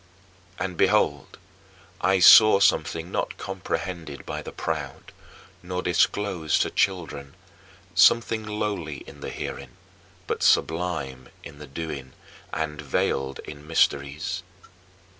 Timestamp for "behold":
0.77-1.37